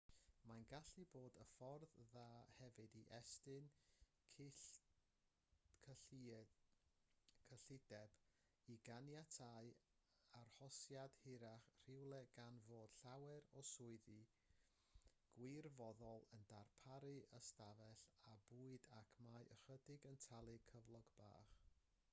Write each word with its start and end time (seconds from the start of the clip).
mae'n 0.49 0.63
gallu 0.69 1.03
bod 1.15 1.35
yn 1.41 1.49
ffordd 1.55 1.83
dda 1.97 2.21
hefyd 2.59 2.93
i 2.99 3.01
estyn 3.17 3.67
cyllideb 5.89 8.07
i 8.75 8.77
ganiatáu 8.89 9.69
arhosiad 10.39 11.19
hirach 11.25 11.67
rhywle 11.83 12.19
gan 12.39 12.57
fod 12.69 12.95
llawer 13.03 13.47
o 13.61 13.63
swyddi 13.73 14.17
gwirfoddol 15.37 16.25
yn 16.39 16.47
darparu 16.55 17.13
ystafell 17.43 18.01
a 18.33 18.35
bwyd 18.49 18.89
ac 19.03 19.13
mae 19.27 19.47
ychydig 19.57 20.09
yn 20.13 20.19
talu 20.29 20.57
cyflog 20.73 21.13
bach 21.21 21.55